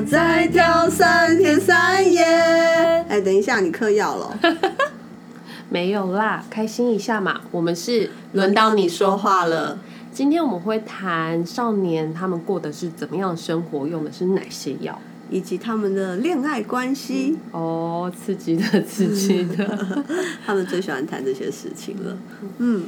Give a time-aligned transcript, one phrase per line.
[0.00, 2.24] 要再跳三天三夜。
[2.24, 4.38] 哎，等一下，你嗑药了？
[5.68, 7.42] 没有啦，开心一下嘛。
[7.50, 9.78] 我们是轮到你说话了。
[10.10, 17.36] 今天我们会谈少年他们过的是怎么样的生活，用的是哪些药，以及他们的恋爱关系。
[17.50, 20.04] 哦，刺激的，刺激的。
[20.46, 22.16] 他们最喜欢谈这些事情了。
[22.56, 22.84] 嗯。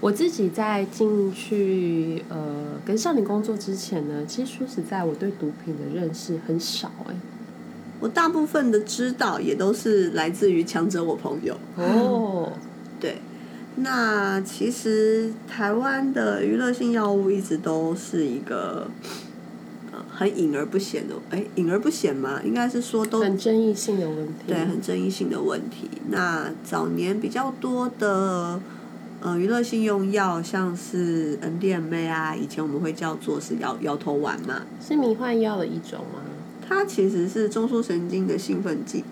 [0.00, 7.14] 我自己在进去呃跟少年工作之前呢，其实说实在，我对毒品的认识很少哎。
[7.98, 12.52] 我大部分的知道也都是来自于强者我朋友哦。
[13.00, 13.18] 对，
[13.74, 18.88] 那其实台湾的娱乐性药物一直都是一个
[19.90, 24.34] 呃很隐而不显的，哎，隐而不显嘛，应该是说都很争议性的问题。
[24.46, 25.90] 对，很争议性的问题。
[26.08, 28.60] 那早年比较多的。
[29.20, 36.22] 呃，娱乐性用药像是 NDMA 啊，以前我们会叫做是摇摇头丸嘛，是迷幻药的一种吗？
[36.68, 39.02] 它其实是中枢神经的兴奋剂，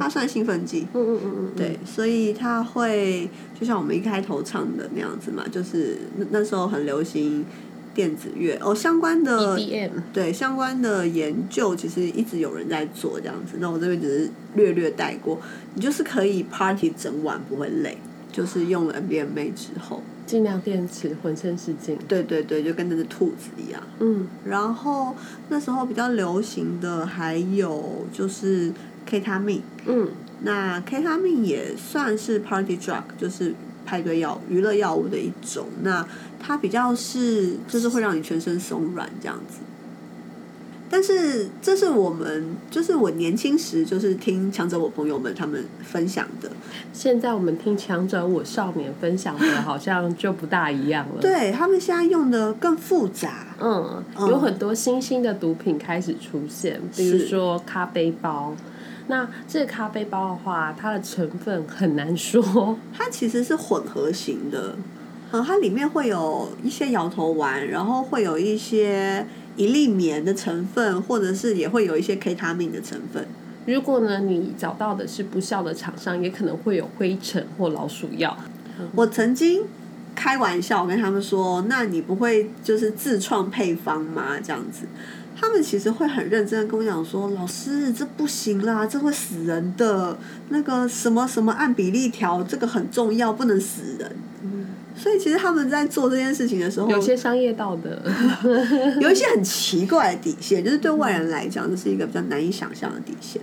[0.00, 0.86] 它算兴奋剂。
[0.94, 1.52] 嗯嗯嗯嗯。
[1.54, 7.44] 对，所以它会就像我们一开头唱的那样子嘛，就是那那时候很流行
[7.94, 15.38] 电子乐哦，相关的 EDM 对相关的研究其实一直有人在做这样子，那我这边只是略略带过，
[15.74, 17.98] 你就是可以 party 整晚不会累。
[18.32, 21.96] 就是用了 NBMA 之后，尽量电池浑身是劲。
[22.08, 23.80] 对对对，就跟那只兔子一样。
[24.00, 25.14] 嗯，然后
[25.50, 28.72] 那时候比较流行的还有就是
[29.06, 29.62] K 他命。
[29.86, 30.08] 嗯，
[30.40, 35.66] 那 K 他命也算是 Party Drug，就是派对药、娱乐药物的一种。
[35.82, 36.06] 那
[36.40, 39.58] 它比较是，就是会让你全身松软这样子。
[40.92, 46.50] 但是这是我们，就是我年轻时就是听强者我朋友们他们分享的。
[46.92, 51.22] 现在我们听强者我少年分享的，好像就不大一样了。
[51.22, 58.54] 对他们现在用的更复杂，嗯，有很多新兴的毒品开始出现，比如说咖啡包。
[59.06, 64.76] 那这个咖啡包的话，它的成分很难说， 它其实是混合型的，
[65.32, 69.26] 嗯，它里面会有一些摇头丸，然后会有一些。
[69.56, 73.26] 一粒棉的成分，或者是也会有一些 K 他命的成分。
[73.66, 78.36] 如果呢，你找到的是不孝的厂商，也可能会有灰尘或老鼠药。
[78.94, 79.62] 我曾经
[80.14, 84.86] 开玩笑跟他们说：“那你不会就是自创配方吗？”这样子，
[85.38, 90.18] 他们其实会很认真的跟我讲说：“老师，这不行啦，这会死人的。
[90.48, 94.10] 那个什么什么按比例调，这个很重要，不能死人。”
[94.94, 97.98] 所以其实他们在做这件事情的时候，有些商业道德，
[99.00, 103.40] 有一些很奇怪的底线，就是对外人来讲，这是一个比较难以想象的底线。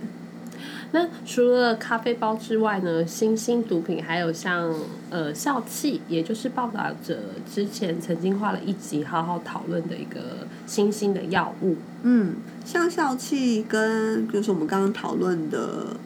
[0.92, 4.74] 那除了咖啡包之外呢，新兴毒品还有像
[5.10, 7.18] 呃笑气，也就是报道者
[7.52, 11.76] 之前曾经花了一集好好讨论的一个新兴的药物。
[12.02, 12.34] 嗯，
[12.64, 15.96] 像笑气跟就是我们刚刚讨论的。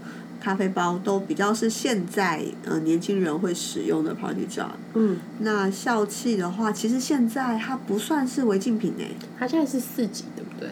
[0.44, 4.66] 咖啡包都比较是现在呃年轻人会使用的 party drug。
[4.92, 10.68] 嗯，那笑气的话，其实现在它不算是违禁品诶，它现在是四级，对不对？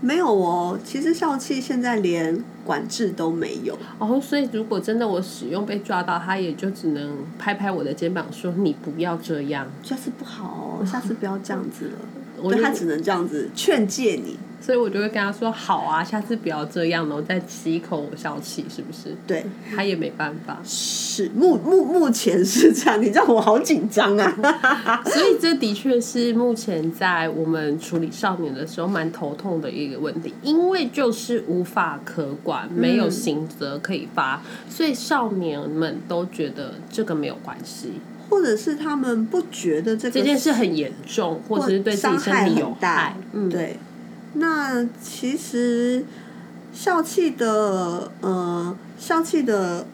[0.00, 3.78] 没有哦，其实笑气现在连管制都没有。
[4.00, 11.98] 哦，所以如果真的我使用被抓到，他也就只能拍拍我的肩膀说：“你不要这样，下次不好哦，下次不要这样子了。”
[12.42, 14.36] 我他只能这样子劝诫你。
[14.60, 19.16] 所以我就会跟他说：“好啊，下次不要这样了。”我再吸一口我笑气，是不是？
[19.26, 19.44] 对，
[19.74, 20.58] 他也没办法。
[20.64, 25.02] 是目目目前是这样，你让我好紧张啊！
[25.06, 37.94] 所以这的确是目前在我们处理少年的时候蛮头痛的一个问题，因为就是无法可管，没有刑责可以发，所以少年们都觉得这个没有关系，
[38.28, 43.16] 或者是他们不觉得这这件事很严重，或者是对自己身体有害。
[43.32, 43.76] 嗯，对。
[44.34, 46.04] 那其实
[46.72, 49.86] 笑气的呃笑气的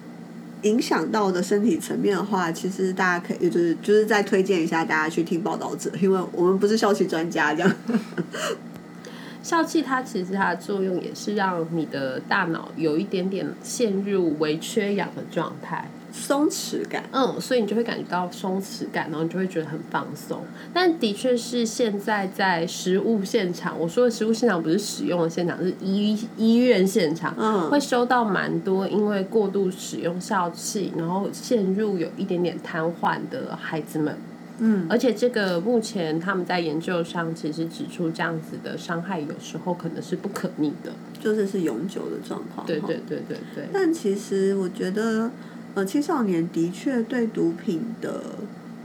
[0.62, 7.72] 影响到的身体层面的话，其实大家可以就是就是再推荐一下大家去听报道者，因为我们不是笑气专家这样。
[9.42, 15.88] 笑气它其实它的作用也是让你的大脑有一点点陷入微缺氧的状态。
[16.18, 20.42] 松弛感，嗯，所以你就会感觉到松弛感，然后你就会觉得很放松。
[20.72, 34.16] 但的确是现在在食物现场，我说的食物现场不是使用的现场，是医医院现场，嗯，会收到蛮多因为过度使用笑气，然后陷入有一点点瘫痪的孩子们，
[34.58, 40.90] 嗯，而且这个目前他们在研究上其实指出，这样子的伤害有时候可能是不可逆的，
[41.20, 42.66] 就是是永久的状况。
[42.66, 43.64] 对对对对对。
[43.70, 45.30] 但其实我觉得。
[45.76, 48.22] 呃，青少年的确对毒品的，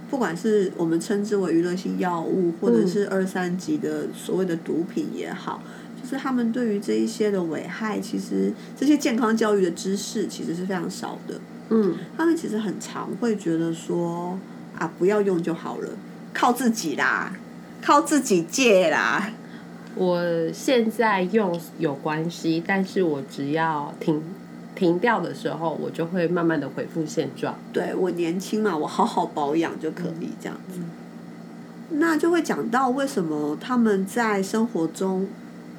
[0.09, 5.63] 不管是我们称之为娱乐性药物，或者是二三级的所谓的毒品也好，
[5.95, 11.39] 就就是他们对于这一些的危害，其实这些健康教育的知识其实是非常少的。
[11.69, 14.37] 嗯，他们其实很常会觉得说
[14.77, 15.87] 啊，不要用就好了，
[16.33, 17.33] 靠自己啦，
[17.81, 19.31] 靠自己戒啦。
[19.95, 20.21] 我
[20.51, 24.21] 现在用有关系，但是我只要停
[24.75, 27.55] 停掉的时候，我就会慢慢的恢复现状。
[27.71, 30.79] 对我年轻嘛，我好好保养就可以这样子。
[31.91, 35.27] 那就会讲到为什么他们在生活中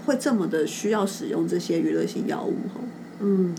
[0.04, 2.54] 会这么的需要使用这些娱乐性药物
[3.20, 3.54] 嗯，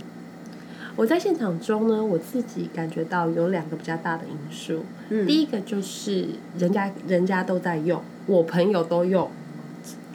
[0.96, 4.84] 我在现场中呢，我自己感觉到有两个比较大的因素。
[5.10, 6.28] 嗯，第一个就是
[6.60, 9.32] 人家人家都在用，我朋友都用，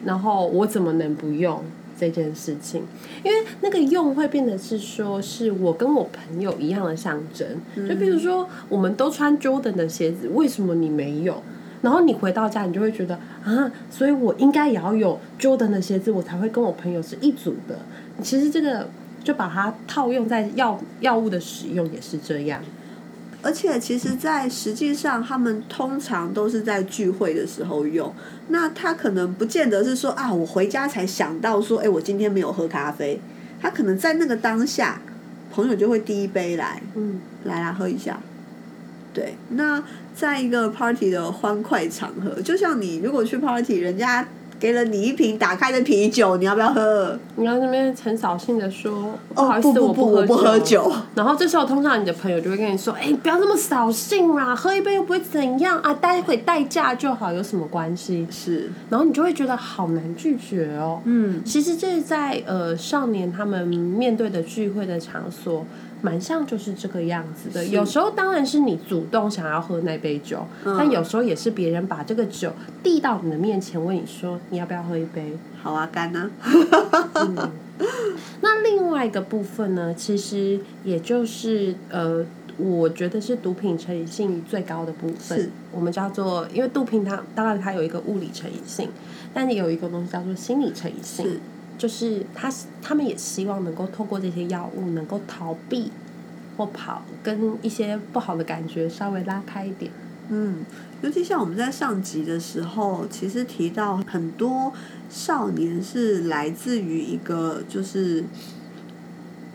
[0.05, 1.65] 然后我怎么能不用
[1.99, 2.83] 这件事情？
[3.25, 7.47] 因为那个用会变得是说，是我跟我朋友一样的象征。
[7.75, 11.43] 就比如说，我们都穿 Jordan 的鞋子，为什么你没有？
[11.81, 17.79] 然后你回到家，你就会觉得啊，所以我应该也要有 Jordan 的鞋子，我才会跟我朋友是一组的。
[18.23, 18.89] 其实这个
[19.23, 22.61] 就把它套用在药药物的使用也是这样。
[23.43, 28.13] 而且其实，在实际上，他们通常都是在聚会的时候用。
[28.49, 33.21] 那他可能不见得是说啊，我回家才想到说，哎，我今天没有喝咖啡。
[33.61, 35.01] 他可能在那个当下，
[35.53, 38.21] 朋友就会递一杯来，嗯，来啦，喝一下。
[39.13, 39.83] 对，那。
[40.19, 44.27] 在一个 party 的欢快场合，就像你如果去 party，人家
[44.59, 47.19] 给了你一瓶打开的啤酒，你要不要喝？
[47.37, 61.01] 你要那边很扫兴的说：“不好意思，我不不喝酒。”然后这时候通常你的朋友就会跟你说：“哎，不要那么扫兴啦，喝一杯又不会怎样啊，待会代驾就好，有什么关系？”是，然后你就会觉得好难拒绝哦。
[61.05, 65.65] 嗯，其实这是在呃少年他们面对的聚会的场所。
[66.01, 72.53] 蛮像就是这个样子的，有时候当然是你主动想要喝那杯酒，但有时候也是别人把这个酒
[72.83, 75.37] 递到你的面前，问你说你要不要喝一杯？
[75.63, 76.31] 好啊，干呢。
[78.41, 82.25] 那另外一个部分呢，其实也就是呃，
[82.57, 85.51] 我觉得是毒品成瘾性最高的部分。
[85.73, 88.89] 我们叫做，因为毒品它当然它有一个物理成瘾性，
[89.35, 91.41] 但你有一个东西叫做心理成瘾性。
[91.79, 92.53] 就是他，
[92.83, 95.93] 他们也希望能够透过这些药物，能够逃避
[96.57, 99.93] 或跑，跟一些不好的感觉稍微拉开一点。
[100.29, 100.67] 嗯，
[101.01, 104.73] 尤其像我们在上集的时候，其实提到很多
[105.09, 108.25] 少年是来自于一个，就是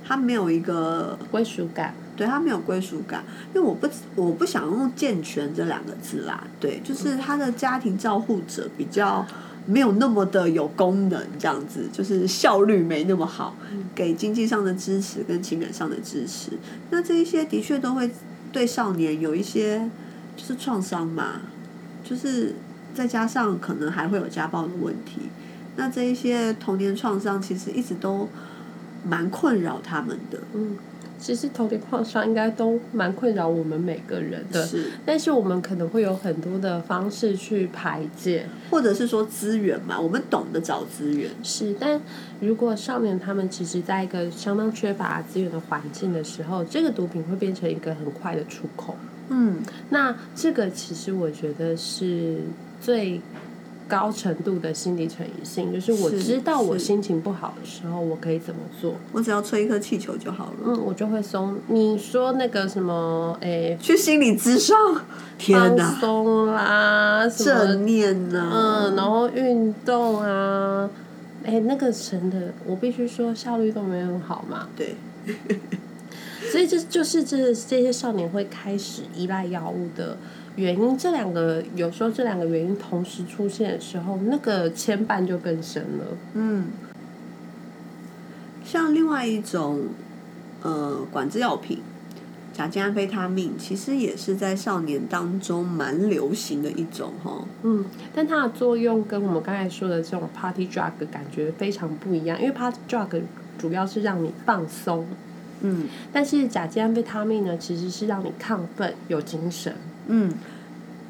[0.03, 9.25] 他没有一个归属感，对他没有归属感，因为我不我不想用健全这两个字啦，对，就是他的家庭照护者比较。
[9.65, 13.55] 没有那么的有功能，这样子就是效率没那么好，
[13.95, 16.51] 给经济上的支持跟情感上的支持，
[16.89, 18.09] 那这一些的确都会
[18.51, 19.89] 对少年有一些
[20.35, 21.41] 就是创伤嘛，
[22.03, 22.55] 就是
[22.93, 25.21] 再加上可能还会有家暴的问题，
[25.75, 28.27] 那这一些童年创伤其实一直都
[29.07, 30.39] 蛮困扰他们的。
[30.53, 30.77] 嗯。
[31.23, 34.67] 其实童年创伤应该都蛮困扰我们每个人的，
[35.05, 41.31] 但是我们可能会有很多的方式去排解，或者是说资源嘛，我们懂得找资源。
[41.41, 42.01] 是，但
[42.41, 48.97] 如果少年他们其实在一个相当缺乏资源的环境的时候，这个毒品会变成一个很快的出口。
[49.29, 49.59] 嗯，
[49.91, 52.39] 那这个其实我觉得是
[52.81, 53.21] 最。
[53.93, 58.95] 高程度的心理成瘾性，就是我知道我心情不好的时候，我可以怎么做？
[59.11, 60.53] 我只要吹一颗气球就好了。
[60.65, 61.55] 嗯，我就会松。
[61.67, 63.37] 你说那个什么？
[63.41, 64.75] 诶，去心理咨商，
[65.37, 70.89] 天哪，松啦，正念呐，嗯，然后运动啊，
[71.45, 74.67] 哎，那个神的，我必须说效率都没有好嘛。
[74.75, 74.95] 对，
[76.51, 80.17] 所以这就是这这些少年会开始依赖药物的。
[80.55, 86.05] 原因这两个有时候这两个原因同时出现的时候，那个牵绊就更深了。
[86.33, 86.67] 嗯，
[88.63, 89.87] 像另外一种
[90.61, 91.79] 呃管制药品，
[92.53, 97.43] 甲基安非他命，其实也是在少年当中蛮流行的一种哈。
[97.63, 97.83] 嗯，
[98.13, 103.21] 但它的作用跟我们刚才说的这种 party drug 感觉非常不一样，因为 party drug
[103.57, 105.07] 主要是让你放松。
[105.61, 109.73] 嗯，但是甲基安非他命呢，其实是让你亢奋、有精神。
[110.07, 110.31] 嗯，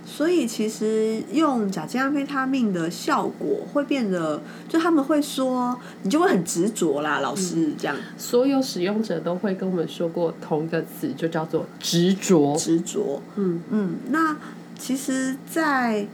[0.06, 7.96] 所以其实用甲基安非他命的效果会变得，就他们会说，你就会很执着啦，老师这样。
[8.18, 12.56] 所有使用者都会跟我们说过同一个词，就叫做执着。
[12.58, 13.22] 执着。
[13.36, 14.36] 嗯嗯，那
[14.78, 16.06] 其实，在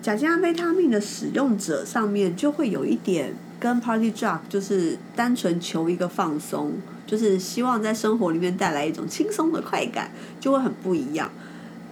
[0.00, 6.74] 甲基安非他命的使用者上面，就会有一点跟 Party Drug 就是单纯求一个放松，
[7.06, 11.30] 就是希望在生活里面带来一种轻松的快感，就会很不一样。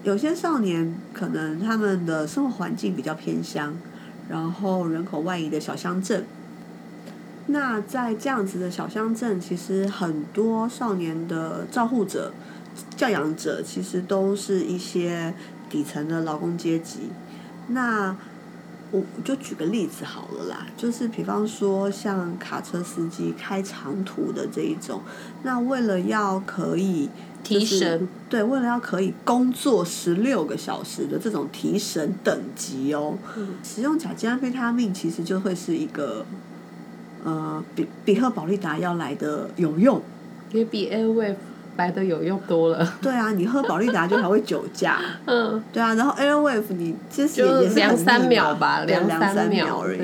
[0.02, 3.76] 有些少年可能他们的生活环境比较偏乡，
[4.30, 6.24] 然后人口外移的小乡镇，
[7.46, 12.32] 那在这样子的小乡镇，其实很多少年的照护者、
[12.96, 15.34] 教养者，其实都是一些
[15.68, 17.10] 底层的劳工阶级。
[17.68, 18.16] 那
[18.90, 25.00] 我就举个例子好了啦，就是比方说像卡车司机开长途的这一种，
[25.42, 27.08] 那为了要可以
[27.42, 33.16] 提神，对，为了要可以工作十六个小时的这种提神等级哦，
[33.62, 36.26] 使用甲基安非他命其实就会是一个。
[37.22, 40.00] 呃，比比赫保利达要来的有用，
[40.52, 41.36] 也比 Airwave
[41.76, 42.94] 来的有用多了。
[43.00, 44.98] 对啊，你喝宝利达就还会酒驾。
[45.26, 45.62] 嗯。
[45.72, 50.00] 对啊，然后 Airwave 你其实也是两三秒吧，两三秒而已。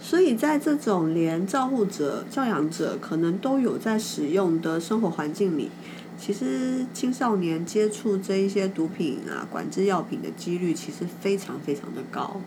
[0.00, 5.70] 所以在这种连照护者、教养者可能都有在使用的生活环境里，
[6.18, 12.40] 其实青少年接触这一些毒品啊、管制药品的几率其实非常非常的高。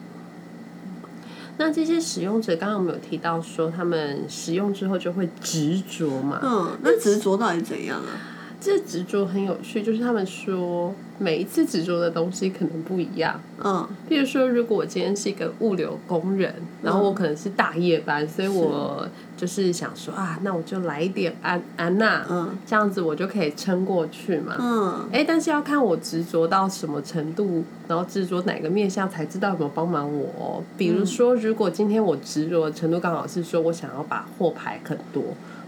[1.57, 6.39] 那这些使用者刚刚我们有提到说，他们使用之后就会执着嘛？
[6.43, 8.34] 嗯，那执着到底怎样啊？
[8.59, 13.39] 这执着很有趣，就是他们说每一次执着的东西可能不一样。
[13.63, 19.07] 嗯，譬如说，如果我今天是一个物流工人，然后我可能是大夜班，所以我
[19.38, 24.55] 就是想说啊，那我就来一点安安娜，嗯，这样子我就可以撑过去嘛。
[24.59, 30.63] 嗯，哎，但是要看我执着到什么程度，然后执着哪个面向才知道有没有帮忙我。
[30.77, 35.24] 比如说，如果今天我执着的程度刚好是说我想要把货排很多。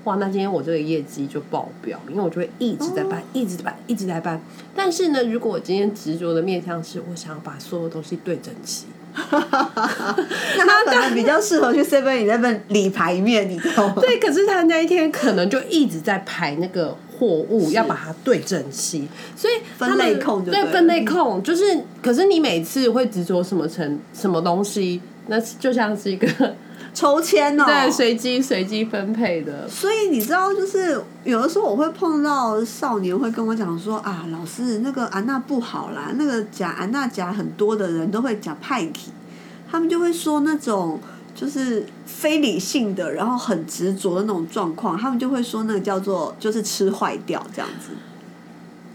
[0.07, 4.41] 哇，那今天我这个业绩就爆表，因为我就会一直在搬，一直在搬，一直在搬。
[4.73, 8.85] 但是呢，如果我今天执着的面向是我想要把所有东西对整齐
[9.19, 13.95] 那他可能比较适合去 Seven Eleven 理排面，你知道吗？
[13.99, 26.55] 对，可是他那一天可能就一直在排那个货物，要把它对整齐，所以分类控对分类控就是，可是你每次会执着什么成什么东西，那就像是一个。
[26.97, 29.69] 抽签哦，对，随机随机分配的。
[29.69, 39.11] 所以你知道，就是有的时候我会碰到少年会跟我讲说啊，老师那个安娜不好啦，那个讲安娜讲很多的人都会讲派克，
[39.69, 40.99] 他们就会说那种
[41.35, 47.91] 就是非理性的，然后很执着的那种状况，他们就会说那个叫做就是吃坏掉这样子。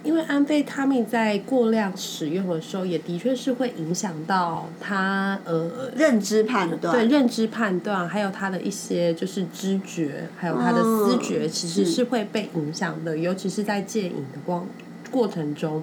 [0.04, 14.66] 因为安非他命在过量使用的时候，也的确是会影响到他呃认知判断，对认知判断，还有他的一些就是知觉，还有他的思觉，其实是会被影响的，尤其是在戒瘾的光
[15.12, 15.80] 过程中。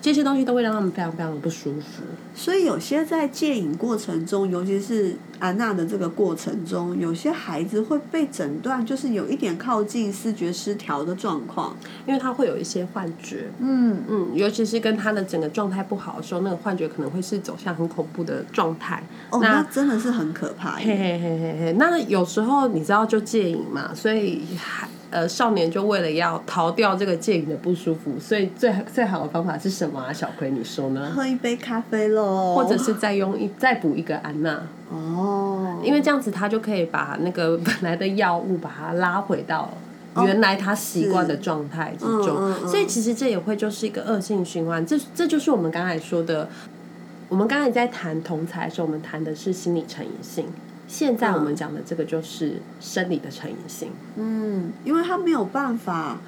[0.00, 2.02] 这些东西都会让他们非常非常的不舒服，
[2.34, 21.76] 所以有些在戒瘾过程中，尤其是安娜的这个过程中，有些孩子会被诊断就是有一点靠近视觉失调的状况，因为他会有一些幻觉，嗯嗯，尤其是跟他的整个状态不好的时候，那个幻觉可能会是走向很恐怖的状态，哦，那真的是很可怕，嘿嘿嘿嘿嘿。
[21.78, 24.88] 那有时候你知道就戒瘾嘛，所以还。
[25.12, 30.10] 呃，少年就为了要逃掉这个戒瘾的不舒服，所以最最好的方法是什么啊？
[30.12, 31.12] 小葵，你说呢？
[31.14, 39.68] 喝一杯咖啡喽，或者是再用一再补一个安娜哦，因为这样子他就可以把那个 本来的药物把它拉回到
[40.16, 44.84] 原来他习惯的状态之中，所以其实这也会就是一个恶性循环。
[44.86, 46.48] 这这就是我们刚才说的，
[47.28, 50.46] 我们刚才在谈同才的时候，我们谈的是心理成瘾性。
[50.88, 53.88] 现在我们讲的这个就是生理的成瘾性。
[54.16, 56.18] 嗯，因为他没有办法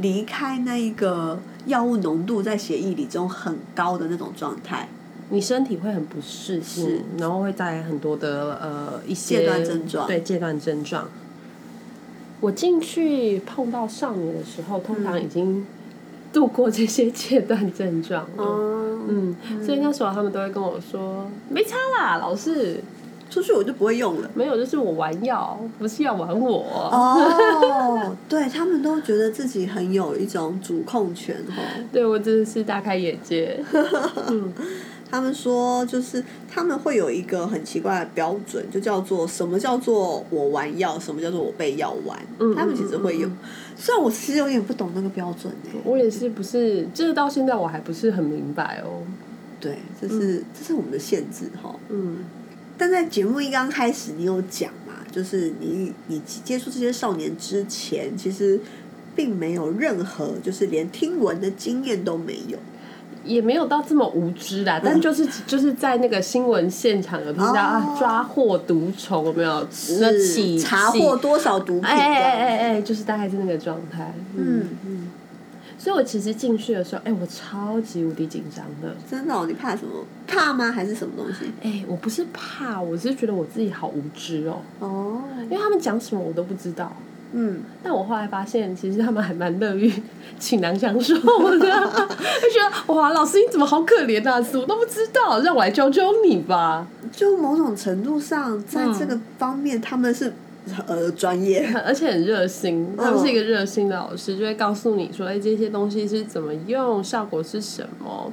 [0.00, 4.88] 离开那一个药物浓度在血液里中很高的那种状态，
[5.30, 10.06] 你身体会很不适应，然后会带来很多的呃一些戒断症状。
[10.06, 11.08] 对戒断症状。
[12.40, 15.66] 我进去碰到少年的时候，通常已经
[16.32, 18.44] 度过这些戒断症状了。
[19.08, 19.34] 嗯，
[19.64, 22.80] 所以那时候他们都会跟我说：“没差啦，老师。”
[23.30, 24.30] 出去我就不会用了。
[24.34, 26.62] 没有，就是我玩药，不是要玩我。
[26.90, 31.62] 哦，对他们都觉得自己很有一种主控权哦。
[31.92, 33.58] 对我真的是大开眼界。
[34.28, 34.52] 嗯，
[35.08, 36.22] 他们说就是
[36.52, 42.18] 他们会有一个很奇怪的标准，就叫做什么叫做我玩药，什么叫做我被药玩。
[42.40, 43.30] 嗯，他们其实会有，
[43.76, 45.52] 虽然我其实有点不懂那个标准
[45.84, 49.02] 我也是不是，这到现在我还不是很明白哦。
[49.60, 51.74] 对，这是这是我们的限制哈。
[51.90, 52.18] 嗯。
[52.80, 54.94] 但在节目一刚开始，你有讲嘛？
[55.12, 58.58] 就是你你接触这些少年之前，其实
[59.14, 62.56] 并没有任何，就是连听闻的经验都没有，
[63.22, 64.80] 也没有到这么无知啦。
[64.82, 69.68] 但就是就是在那个新闻现场有听到啊，抓获毒虫有没有？
[70.00, 71.90] 那起查获多少毒品？
[71.90, 74.14] 哎哎哎哎，就是大概是那个状态。
[74.34, 75.10] 嗯嗯。
[75.82, 78.94] 所以我其实进去的时候，哎，我超级无敌紧张的。
[79.10, 79.46] 真的？
[79.46, 80.04] 你怕什么？
[80.26, 80.70] 怕吗？
[80.70, 81.50] 还是什么东西？
[81.62, 84.60] 哎，我不是怕，我是觉得我自己好无知哦。
[84.80, 85.22] 哦。
[85.44, 86.94] 因为他们讲什么我都不知道。
[87.32, 87.62] 嗯。
[87.82, 89.90] 但我后来发现，其实他们还蛮乐于
[90.38, 91.20] 倾囊相授的，
[91.58, 91.66] 就
[92.50, 94.42] 觉得哇，老师你怎么好可怜啊？
[94.42, 96.86] 什么都不知道，让我来教教你吧。
[97.10, 100.30] 就某种程度上，在这个方面，他们是。
[100.86, 102.94] 呃，专业， 而且很热心。
[102.96, 108.32] 他们是一个热心的老师，就会告诉你说：“哎，这些东西是怎么用，效果是什么。”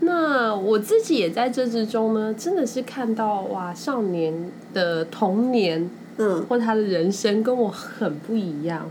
[0.00, 8.90] 那我自己也在这之中呢，真的是看到哇，少年的童年，嗯，或他的人生跟我很不一样。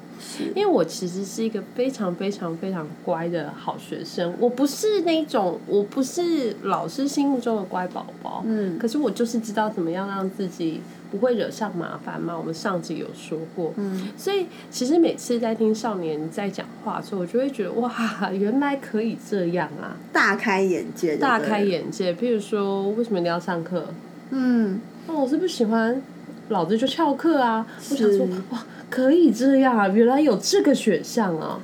[0.55, 8.43] 因为我其实是一个非常非常非常乖的好学生，我不是那种，我不是老师心目中的乖宝宝。
[8.45, 10.81] 嗯，可是我就是知道怎么样让自己。
[11.11, 12.37] 不会惹上麻烦吗？
[12.37, 17.91] 我们上集有说过，嗯，所以其实每次在听少年在讲话的时候，我就会觉得哇，
[18.31, 22.13] 原来可以这样啊，大开眼界，大开眼界。
[22.13, 23.87] 譬如说，为什么你要上课？
[24.29, 26.01] 嗯，那我是不喜欢，
[26.49, 27.65] 老子就翘课啊。
[27.89, 31.59] 我想说，哇，可以这样啊，原来有这个选项啊。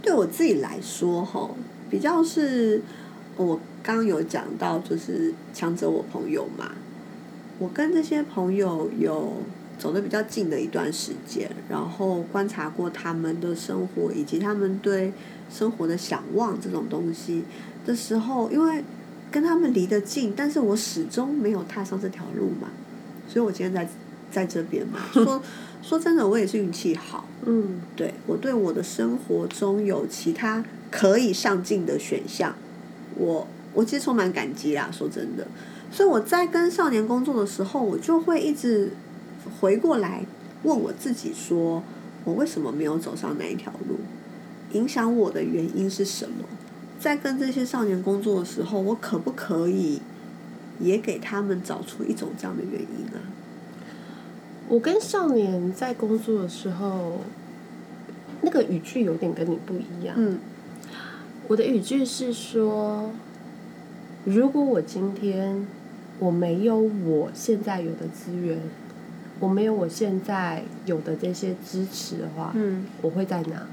[0.00, 1.50] 对我自己来说，哈，
[1.90, 2.80] 比较是
[3.36, 6.70] 我刚刚有讲到，就是强者我朋友嘛。
[7.60, 9.34] 我跟这些朋友有
[9.78, 15.12] 走的比较近的一段时间，然后观察过他们的生活以及他们对
[15.50, 17.44] 生活的想望这种东西
[17.84, 18.82] 的时候，因为
[19.30, 22.68] 跟他们离得近，但是我始终没有踏上这条路嘛，
[23.28, 23.86] 所以我今天在
[24.30, 25.42] 在这边嘛，说
[25.82, 32.54] 说真的，我也是运气好，嗯，对我对我的生活中有其他可以上进的选项，
[33.16, 35.46] 我我其实充满感激啦，说真的。
[35.92, 38.92] 所以我在跟少年工作的时候，我就会一直
[39.60, 40.24] 回过来
[40.62, 41.82] 问我自己：说
[42.24, 43.96] 我为什么没有走上那一条路？
[44.72, 46.44] 影响我的原因是什么？
[47.00, 50.00] 在跟这些少年工作的时候，我可不可以
[50.78, 53.18] 也给他们找出一种这样的原因啊？
[54.68, 57.18] 我跟少年在工作的时候，
[58.42, 60.14] 那个语句有点跟你不一样。
[60.16, 60.38] 嗯，
[61.48, 63.10] 我的语句是说，
[64.24, 65.66] 如果我今天。
[66.20, 68.60] 我没有我现在有的资源，
[69.40, 73.66] 我没有我现在有的这些支持的话，嗯，我会在哪？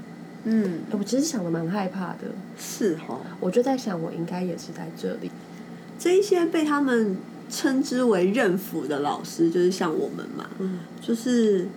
[0.44, 2.32] 嗯，我其实想的蛮害怕的。
[2.58, 5.30] 是哈，我就在想，我应该也是在这里。
[5.98, 7.18] 这一些被他们
[7.50, 11.68] 称之为认辅的老师，就是像我们嘛，嗯，就是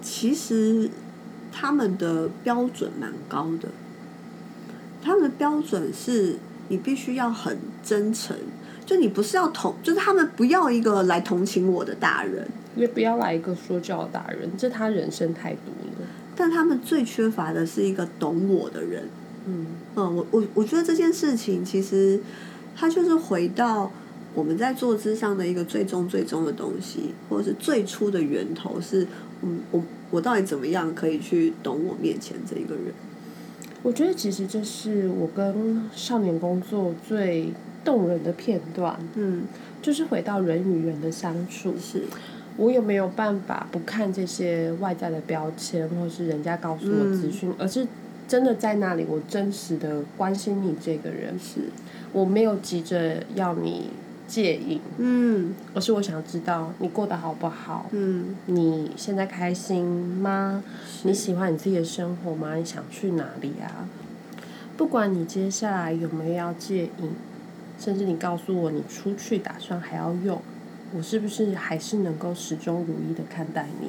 [0.00, 0.88] 其实
[1.50, 3.68] 他们的标准蛮高的。
[5.02, 6.36] 他们的标准是
[6.68, 8.36] 你必须要很真诚。
[8.84, 16.08] 就你不是要同，就是他们不要一个来同情我的大人，也不要来一个说教的大人，这他人生太多了。
[16.34, 19.04] 但他们最缺乏的是一个懂我的人。
[19.46, 22.20] 嗯嗯，我我我觉得这件事情其实，
[22.74, 23.90] 它就是回到
[24.34, 29.06] 我们在做之上的一个最终最终的东西，或者是最初的源头是，
[29.42, 32.92] 嗯，我我到底怎么样可以去懂我面前这一个人？
[33.82, 37.52] 我觉得其实这是我跟少年工作最。
[37.84, 39.42] 动人的片段，嗯，
[39.80, 41.74] 就是回到人与人的相处。
[41.78, 42.04] 是，
[42.56, 47.86] 我有没有办法不看这些外在的标签，或是人家告诉我资讯，而是
[48.28, 51.38] 真的在那里，我真实的关心你这个人。
[51.38, 51.60] 是，
[52.12, 53.90] 我没有急着要你
[54.28, 60.62] 介意，嗯，而是我想知道你过得好不好，嗯，你现在开心吗？
[61.02, 62.54] 你喜欢你自己的生活吗？
[62.54, 63.88] 你想去哪里啊？
[64.76, 67.10] 不管你接下来有没有要介意。
[67.82, 70.40] 甚至你告诉我你出去打算还要用，
[70.94, 73.88] 我是不是还是能够始终如一的看待你？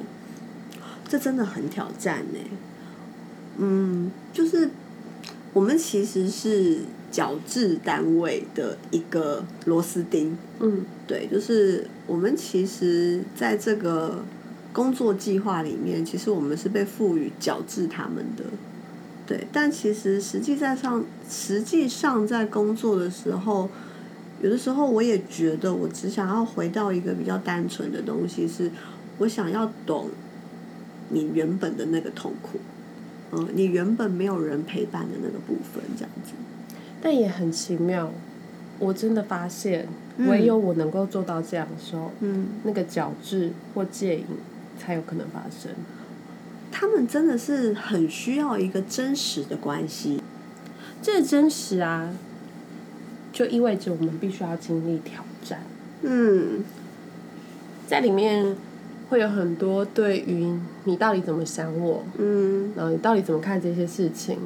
[1.08, 2.38] 这真的很挑战呢。
[3.58, 4.68] 嗯，就是
[5.52, 6.80] 我们其实是
[7.12, 10.36] 矫治单位的一个螺丝钉。
[10.58, 14.24] 嗯，对，就是我们其实在这个
[14.72, 18.42] 工作计划里面，其实我们是被赋予矫治他们的。
[19.26, 23.70] 对，但其实实际在上，实际上在工作的时候，
[24.42, 28.70] 有的时候我也觉得，我只想要回到一个比较单纯的东西，是
[29.16, 30.10] 我想要懂
[31.08, 32.58] 你原本的那个痛苦，
[33.32, 36.32] 嗯，你原本没有人陪伴的那个部分，这样子。
[37.00, 38.12] 但也很奇妙，
[38.78, 44.26] 我真的发现，唯有我能够做到这样的时候，嗯，那个角质或戒瘾
[44.78, 45.70] 才有可能发生。
[46.76, 50.20] 他们真的是很需要一个真实的关系，
[51.00, 52.12] 这真实啊，
[53.32, 55.60] 就意味着我们必须要经历挑战。
[56.02, 56.64] 嗯，
[57.86, 58.56] 在里面
[59.08, 64.36] 会有很多对于你到底怎么想我，嗯，然后你到底怎么看这些事情，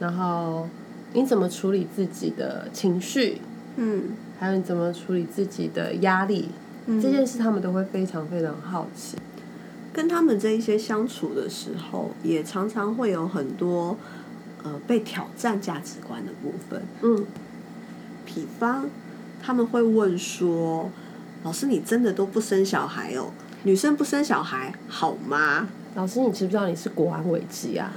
[0.00, 0.68] 然后
[1.12, 3.40] 你怎么处理自己的情绪，
[3.76, 6.48] 嗯，还有你怎么处理自己的压力，
[7.00, 9.16] 这件事他们都会非常非常好奇。
[9.98, 13.96] 跟他们这一些相处的时候，也常常会有很多
[14.62, 16.80] 呃被挑战价值观的部分。
[17.02, 17.26] 嗯，
[18.24, 18.88] 比方
[19.42, 20.88] 他们会问说
[21.42, 23.32] ：“老师，你真的都不生小孩哦？
[23.64, 27.90] 女生不生小孩好吗？”老师，你知不知道你是国安危机啊？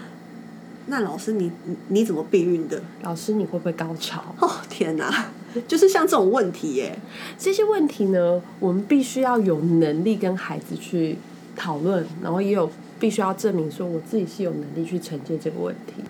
[0.87, 1.51] 那老师，你
[1.89, 2.81] 你怎么避孕的？
[3.03, 4.33] 老师，你会不会高潮？
[4.39, 5.27] 哦天哪！
[5.67, 6.97] 就是像这种问题耶，
[7.37, 11.19] 这些问题呢，我们必须要有能力跟孩子去。
[11.55, 16.03] 讨论，然后也有必须要证明说我自己是有能力去承接这个问题。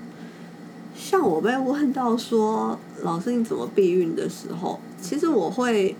[0.96, 5.96] 像我被问到说老师你怎么避孕的时候，其实我会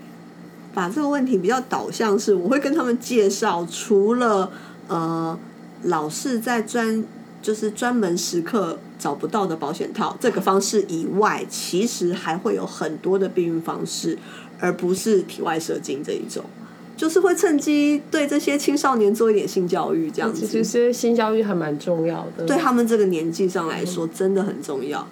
[0.72, 4.50] 把这个问题比较导向是，我会跟他们介绍，除了
[4.88, 5.38] 呃
[5.82, 7.04] 老是在专
[7.42, 14.16] 就是专门时刻找不到的保险套这个方式以外，其实还会有很多的避孕方式，
[14.60, 16.44] 而不是体外射精这一种。
[17.02, 20.46] 就是会趁机对这些青少年做一点性教育，这样子。
[20.46, 25.04] 其实性教育还蛮重要的，对他们这个年纪上来说，真的很重要。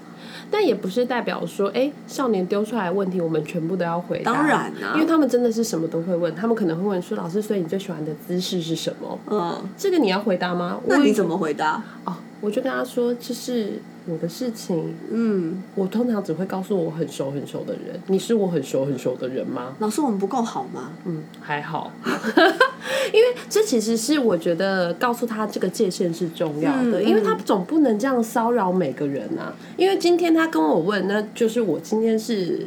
[0.53, 4.33] 但也不是代表说，哎，少年丢出来的问题，我们全部都要回答。
[4.33, 10.79] 当然啊，因为他们真的是什么都会问，他们可能会问说：“老师，所以你最喜欢的姿势是什么？”嗯，这个你要回答吗？
[10.87, 11.83] 那你怎么回答？
[12.05, 18.00] 哦，我就跟他说：“这是。”我的事情，嗯，我通常只会告诉我很熟很熟的人。
[18.07, 19.76] 你是我很熟很熟的人吗？
[19.79, 20.90] 老师，我们不够好吗？
[21.05, 21.92] 嗯，还好，
[23.12, 29.55] 因为这其实是我觉得告诉他这个界限是重要的，因为他总不能这样骚扰每个人啊。
[29.76, 32.66] 因为今天他跟我问，那就是我今天是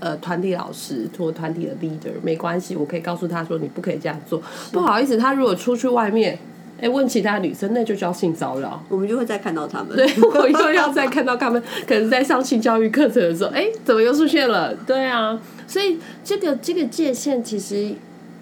[0.00, 4.42] 呃团体老师，或团体的 leader，没关系，我可以告诉他说你不可以这样做。
[4.72, 6.38] 不好意思，他如果出去外面。
[6.80, 8.82] 哎，问其他女生，那就叫性骚扰。
[8.88, 9.94] 我们就会再看到他们。
[9.94, 14.74] 对， 我又要再看到他们，可能在上性教育课程的时候，哎，怎么又出现了？
[14.86, 17.94] 对啊，所以这个这个界限，其实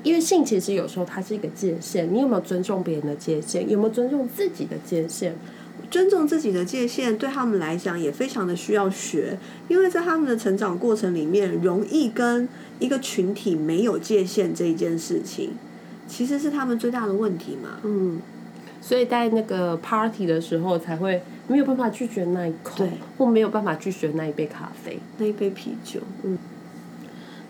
[0.03, 2.13] 因为性，其实有时候它是一个界限。
[2.13, 3.69] 你有没有尊重别人的界限？
[3.69, 5.35] 有没有尊重自己的界限？
[5.91, 12.47] 尊重自己的界限对他们来讲也非常的需要学，因为在他们的成长过程里面，容易跟
[12.79, 15.53] 一个群体没有界限这一件事情。
[16.09, 17.79] 其实是他们最大的问题嘛。
[17.85, 18.19] 嗯，
[18.81, 26.01] 所以在那个 party 的时候才会没有办法拒绝那一口，或没有办法拒绝那一杯咖啡、那一杯啤酒。
[26.23, 26.39] 嗯，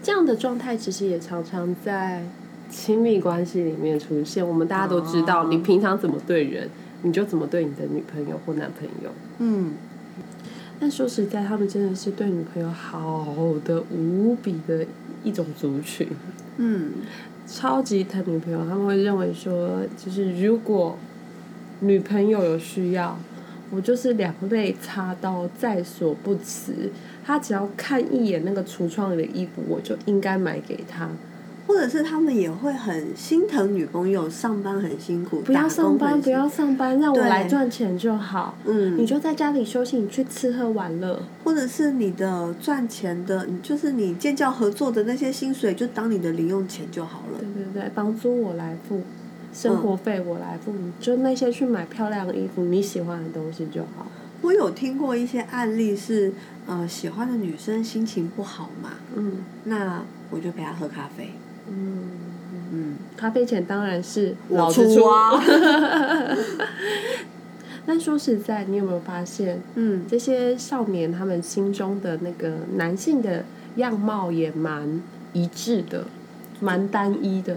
[0.02, 2.24] 这样的状态其实也常常在
[2.68, 4.46] 亲密关系里面出现。
[4.46, 6.68] 我们大家都知道，你平常怎么对人，
[7.02, 9.10] 你就怎么对你的女朋友或男朋友。
[9.38, 9.74] 嗯，
[10.80, 14.84] 但说实在，他们真的是对女朋友好的无比的
[15.22, 16.08] 一种族群。
[16.56, 16.90] 嗯。
[17.50, 20.98] 超级疼女朋友，他们会认为说，就是如果
[21.80, 23.18] 女朋友有需要，
[23.70, 26.90] 我就是两肋插刀在所不辞。
[27.24, 31.08] 他只要看一眼那个橱窗里的衣服，我就应该买给他。
[31.68, 38.56] 或者是他们也会很心疼女朋友上班很辛苦，不要上班，不要上班，让我来赚钱就好。
[38.64, 47.38] 嗯，你就在家里休息，你去吃喝玩乐，或者是你的赚钱的，你就是你建教合作的那些薪水，就当你的零用钱就好了。
[47.38, 49.02] 对对对，房租我来付，
[49.52, 54.06] 生活费我来付，就那些去买漂亮的衣服，你喜欢的东西就好。
[54.40, 56.32] 我有听过一些案例是，
[56.66, 61.30] 呃，喜欢的女生心情不好嘛，嗯，那我就陪她喝咖啡。
[61.70, 62.02] 嗯
[62.72, 65.42] 嗯，咖啡钱当然是我出啊。
[67.86, 73.44] 但说实在，你有没有发现，嗯，这些少年他们心中的那个男性的
[73.76, 75.00] 样貌也蛮
[75.32, 76.04] 一致的，
[76.60, 77.56] 蛮单一的，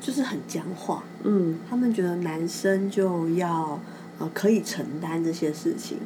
[0.00, 1.04] 就是很僵化。
[1.22, 3.78] 嗯，他们觉得男生就要
[4.18, 5.98] 呃可以承担这些事情。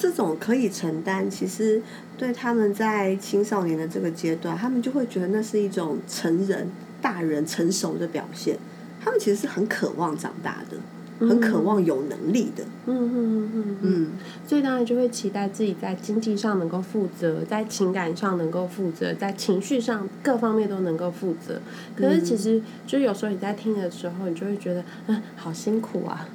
[0.00, 1.82] 这种可以承担，其实
[2.16, 6.70] 对他们在青少年的这个阶段，他们就会觉得那是一种成人、
[7.02, 8.56] 大人成熟的表现。
[9.04, 12.64] 他们其实是很渴望长大的，很渴望有能力的。
[12.86, 14.10] 嗯嗯嗯嗯。
[14.46, 21.60] 所以当然就会期待自己在经济上能够负责，在情感上能够负责，在情绪上各方面都能够负责。
[21.94, 26.26] 可是其实，就有时候你在听的时候，你就会觉得，嗯，好辛苦啊。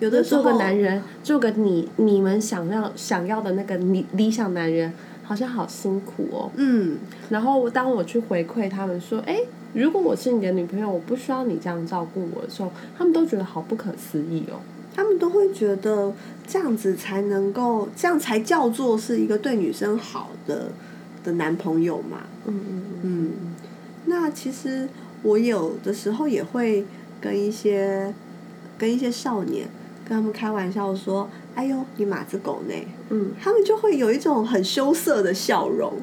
[0.00, 6.50] 有的做个男人，做个你你们想要想要的那个理理想男人，好像好辛苦哦。
[6.56, 6.98] 嗯。
[7.30, 9.40] 然后当我去回馈他们说，哎，
[9.72, 14.60] 如果我是你的女朋友，我不需要你这样照顾我的时候，他们都觉得好不可思议哦。
[14.94, 16.12] 他们都会觉得
[16.46, 20.70] 这样子才能够，这样才叫做是一个对女生好的
[21.24, 22.18] 的男朋友嘛。
[22.44, 23.30] 嗯嗯嗯。
[24.04, 24.86] 那其实
[25.22, 26.84] 我有的时候也会
[27.18, 28.12] 跟一些
[28.76, 29.66] 跟一些少年。
[30.08, 32.74] 跟他们开玩笑说：“哎呦，你马子狗呢？”
[33.10, 35.94] 嗯，他们就会有一种很羞涩的笑容。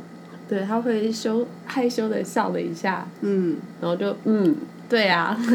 [0.49, 3.07] 对，他会羞害羞的笑了一下。
[3.21, 4.55] 嗯，然后就嗯，
[4.89, 5.37] 对啊。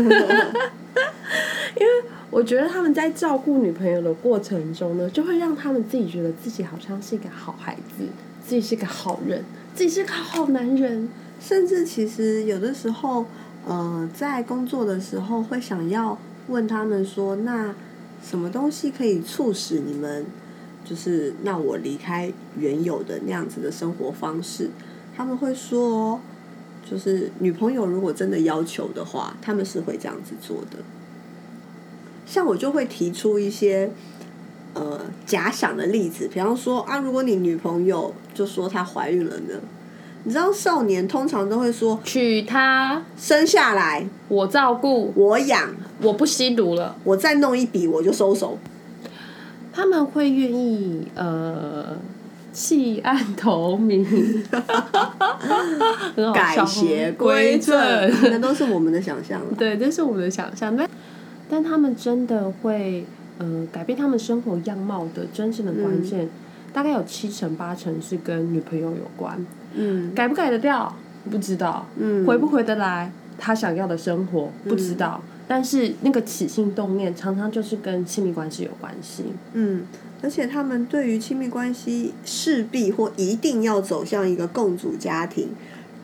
[1.78, 1.92] 因为
[2.30, 8.04] 我觉得他们在照顾女朋友的过程中呢，就会让他们自己觉得自己好像是一个好孩子，
[8.44, 11.08] 自己是个好人，自己是个好男人。
[11.40, 13.24] 甚至其实有的时候，
[13.64, 17.72] 呃，在工作的时候会想要问他们说：“那
[18.22, 20.26] 什么东西可以促使你们，
[20.84, 24.70] 就是让我离开原有的那样子的生活方式？”
[25.16, 26.20] 他们会说
[26.88, 30.78] ：“就是女朋友如果真的要求的话，他们是会这样子做的。”
[32.26, 33.90] 像我就会提出一些
[34.74, 39.60] 呃假想的例子，比方说啊，如果你女朋友就说她怀孕了呢？
[40.24, 45.70] 你知道少年通常都会说娶她生下来，我照顾我养，
[46.02, 48.58] 我不吸毒了，我再弄一笔我就收手。
[49.72, 51.96] 他们会愿意呃
[52.52, 54.04] 弃暗投明，
[56.34, 57.78] 改邪归正，
[58.24, 59.40] 那都是我们的想象。
[59.56, 60.76] 对，这是我们的想象。
[60.76, 60.90] 但
[61.48, 63.06] 但他们真的会
[63.38, 66.28] 呃改变他们生活样貌的真正的关键，
[66.72, 69.46] 大概有七成八成是跟女朋友有关。
[69.74, 70.94] 嗯，改不改得掉
[71.30, 79.24] 不知道，嗯，回不回得来他想要的生活不知道，但是那个起心动念常常就是跟亲密关系有关系。
[79.52, 79.84] 嗯，
[80.22, 85.48] 而且他们对于亲密关系势必或一定要走向一个共组家庭。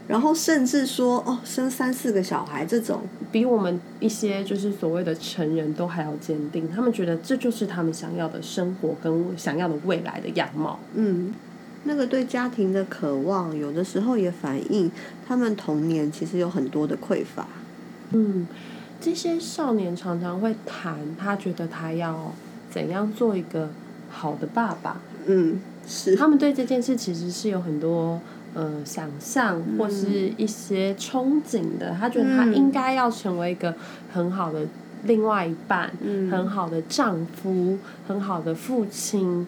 [0.07, 3.00] 然后甚至说哦，生三四个小孩这种，
[3.33, 6.68] 比我们一些就是所谓的成人都还要坚定。
[6.70, 10.79] 他们觉得这就是他们想要的生活跟想要的未来的样貌。
[10.92, 11.33] 嗯，
[11.85, 14.90] 那个对家庭的渴望，有的时候也反映
[15.27, 17.47] 他们童年其实有很多的匮乏。
[18.12, 18.47] 嗯，
[19.01, 22.33] 这些少年常常会谈，他觉得他要
[22.70, 23.70] 怎样做一个
[24.11, 25.01] 好的爸爸。
[25.27, 26.16] 嗯，是。
[26.16, 28.20] 他们对这件事其实是有很多。
[28.57, 33.75] 呃，想象或是一些憧憬的，他觉得他应该要成为一个
[34.12, 34.64] 很好的
[35.07, 35.90] 另外一半，
[36.31, 39.44] 很好的丈夫，很好的父亲，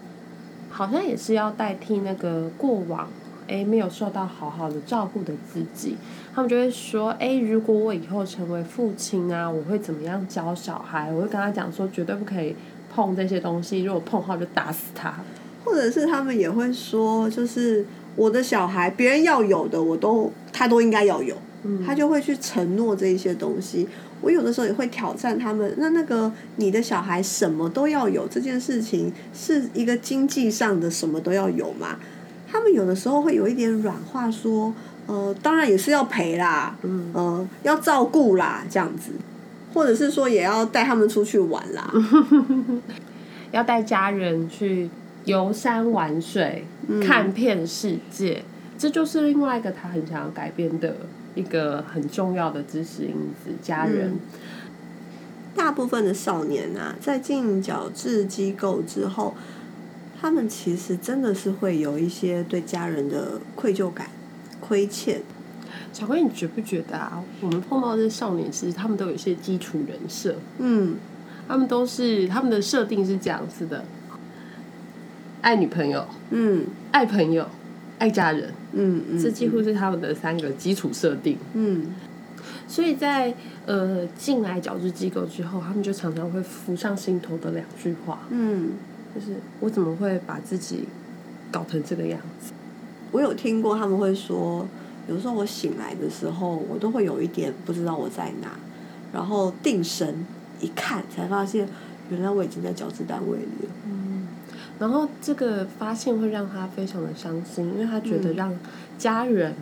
[0.76, 3.08] 好像也是要代替那个过往
[3.48, 5.96] 哎没有受到好好的照顾的自己。
[6.34, 11.10] 他们就会说，哎，如果我以后成为父亲啊，我会怎么样教小孩？
[11.10, 12.54] 我会跟他讲说，绝对不可以
[12.94, 15.14] 碰这些东西，如果碰的话就打死他。
[15.64, 17.86] 或者是他们也会说，就是。
[18.16, 21.36] 我的小孩，别人要有的，我都他都应该要有，
[21.86, 23.86] 他就会去承诺这一些东西。
[24.20, 25.74] 我有的时候也会挑战他们。
[25.78, 31.96] 那那个你的小孩什么都要有这件事情，是一个经济上的什么都要有吗？
[32.50, 34.72] 他们有的时候会有一点软化，说，
[35.06, 39.10] 呃，当然也是要陪啦，嗯，要照顾啦，这样子，
[39.74, 41.92] 或者是说也要带他们出去玩啦，
[43.52, 44.88] 要带家人去。
[45.26, 46.64] 游山玩水，
[47.04, 48.44] 看遍世界，
[48.78, 50.94] 这就是另外一个他很想要改变的
[51.36, 53.52] 一个很重要的知识因子。
[53.62, 54.16] 家人，
[55.54, 59.36] 大部分的少年啊，在进矫治机构之后，
[60.20, 64.08] 他们其实真的是会有一些对家人的愧疚感、
[64.60, 65.22] 亏欠。
[65.92, 67.22] 小辉，你觉不觉得啊？
[67.40, 70.36] 我们碰到这些少年，其实他们都有一些基础人设。
[70.58, 70.96] 嗯，
[71.46, 73.84] 他们都是他们的设定是这样子的。
[75.40, 77.48] 爱女朋友，嗯，爱朋友，
[77.98, 81.86] 爱家人，嗯嗯，这几乎是他们的三个基础设定，嗯，
[82.68, 83.34] 所以在
[83.64, 88.72] 呃进来矫治机构之后，他们就常常会浮上心头的两句话，嗯，
[89.14, 90.84] 就是我怎么会把自己
[91.50, 92.52] 搞成这个样子？
[93.12, 94.68] 我有听过他们会说，
[95.08, 98.50] 有时候我醒来的时候，我都会有一点不知道我在哪，
[99.12, 100.26] 然后定神
[100.60, 101.66] 一看，才发现
[102.10, 103.70] 原来我已经在矫治单位里了。
[104.78, 108.54] 然后这个发现会让他非常的伤心，因为他觉得让
[108.98, 109.54] 家人，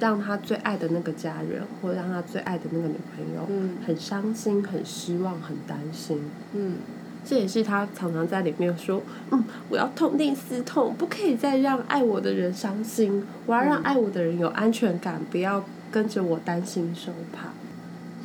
[0.00, 3.46] 让他最爱的那个家人，或让他最爱的那个女朋友，
[3.86, 6.22] 很伤心、很失望、很担心。
[6.54, 6.76] 嗯，
[7.22, 17.50] 这也是他常常在里面说：“嗯，我要痛定思痛，不可以再让爱我的人伤心，我要让爱我的人有安全感，不要跟着我担心受怕。”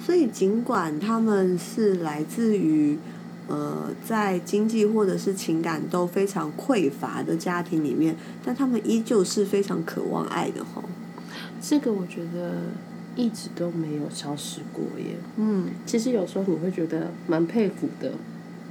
[0.02, 2.98] 所以，尽管他们是来自于。
[3.54, 10.82] 呃，在经济或者是情感都非常匮乏的家庭里面，但他们依旧是非常渴望爱的哈。
[11.62, 12.56] 这个我觉得
[13.16, 15.16] 一直都没有消失过耶。
[15.38, 18.14] 嗯，其实有时候你会觉得蛮佩服的。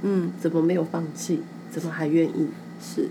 [0.01, 1.41] 嗯，怎么没有放弃？
[1.71, 2.49] 怎么还愿意？
[2.81, 3.07] 是，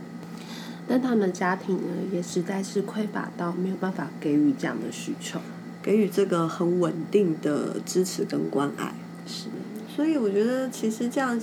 [0.86, 5.40] 但他们的家庭呢，也实在是匮乏到没有办法给予这样的需求，
[5.82, 8.92] 给予这个很稳定的支持跟关爱。
[9.26, 9.46] 是。
[9.94, 11.38] 所以我觉得，其实这样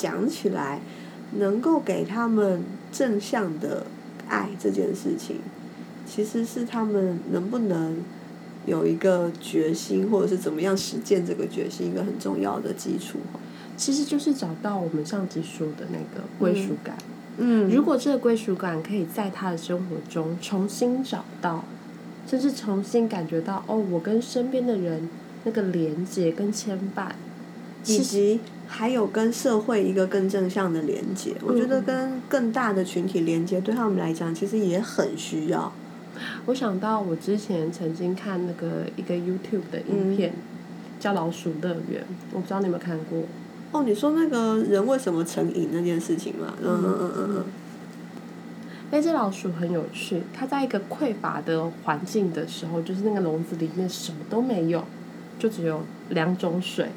[0.00, 0.80] 讲起来，
[1.38, 3.84] 能够给他们正向的
[4.28, 5.36] 爱这件事情，
[6.06, 7.98] 其实是他们能不能
[8.64, 13.18] 有一个决心，或者是怎么样实践这个决心一个很重要的基础。
[13.76, 16.96] 其实就是找到我们上集说的那个归属感。
[17.38, 21.64] 嗯，如果这个归属感可以在他的生活中重新找到，
[22.26, 25.08] 甚至重新感觉到哦，我跟身边的人
[25.44, 27.12] 那个连接跟牵绊，
[27.86, 28.40] 以及
[28.72, 35.72] 还有跟社会一个更正向的连接，我觉得跟更大的群体连接对他们来讲其实也很需要。
[36.46, 40.32] 我想到我之前曾经看那个一个 YouTube 的影片，
[41.00, 42.02] 叫《老鼠乐园》，
[42.32, 43.22] 我不知道你有没有看过。
[43.72, 46.54] 哦，你说那个人为什么成瘾那件事情吗？
[46.62, 47.44] 嗯嗯嗯嗯。
[48.92, 54.84] 那只老鼠很有趣，它在一个匮乏的环境的时候，就是那个笼子里面什么都没有，
[55.38, 56.88] 就只有两种水，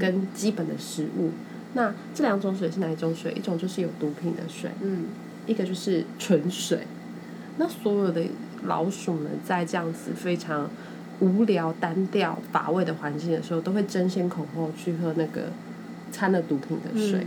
[0.00, 1.30] 跟基本的食物。
[1.74, 3.32] 那这两种水是哪一种水？
[3.32, 5.06] 一种就是有毒品的水，嗯，
[5.46, 6.86] 一个就是纯水。
[7.58, 8.24] 那所有的
[8.64, 10.70] 老鼠们在这样子非常
[11.20, 15.42] 无聊、单调、乏味的环境的时候，都会争先恐后去喝那个。
[16.12, 17.26] 掺了毒品的水，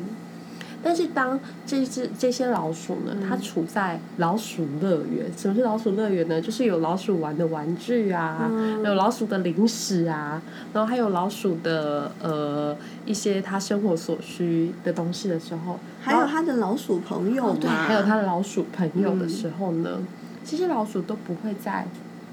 [0.84, 5.26] 但是当这只这些老鼠呢，它处在老鼠乐园。
[5.36, 6.42] 什么是老鼠乐园呢？
[6.42, 8.50] 就是有老鼠玩的玩具啊，
[8.84, 10.42] 有老鼠的零食啊，
[10.74, 20.00] 然后还有老鼠的呃一些它生活所需的东西的时候，还有它的老鼠朋友对，还有它的老鼠朋友的时候呢，
[20.46, 21.86] 这些老鼠都不会在。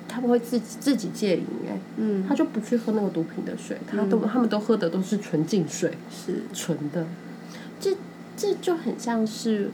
[0.07, 7.04] 他不会自己自己戒瘾哎，嗯，他就不去喝那个毒品的水，他都他们都喝的都是纯净水，是纯的。
[7.80, 7.90] 这
[8.36, 9.70] 这就很像是，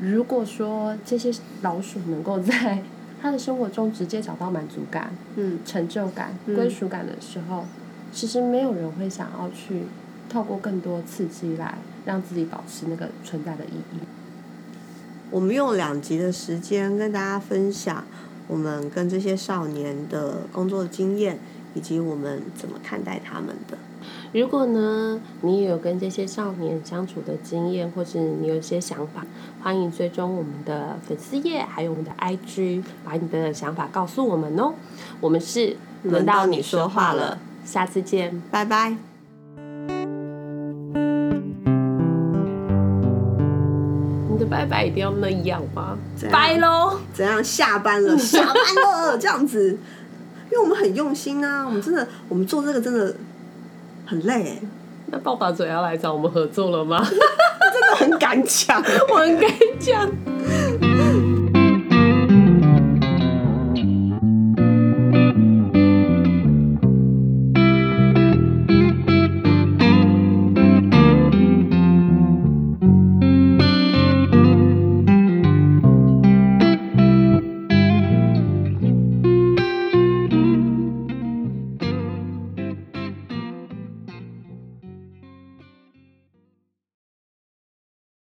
[0.00, 2.82] 如果说这些老鼠能够在
[3.20, 7.64] 他的生活中直接找到满足感、嗯，成就感、归属感的时候，
[8.12, 9.82] 其实没有人会想要去
[10.28, 14.00] 透过更多刺激来让自己保持那个存在的意义。
[15.30, 18.04] 我们用两集的时间跟大家分享。
[18.48, 21.38] 我们跟这些少年的工作经验，
[21.74, 23.78] 以及我们怎么看待他们的。
[24.32, 29.24] 如果呢，你也有跟这些少年相处的经验，或是你有一些想法，
[29.62, 34.72] 欢迎追踪我们的粉丝页，还有我们的 IG，把你的想法告诉我们哦。
[35.20, 38.96] 我们是轮到你说话了，下次见，拜拜。
[44.28, 45.96] 你的拜拜，一定要那样吗？
[46.30, 46.98] 拜喽！
[47.12, 47.44] 怎样？
[47.44, 49.78] 下班了， 下班了，这样子，
[50.50, 53.14] 因为我们很用心啊，我们真的，我们做这个真的
[54.12, 54.58] 很累。
[55.06, 57.00] 那爸爸嘴要来找我们合作了吗？
[57.08, 60.06] 真的很敢讲，我很敢讲。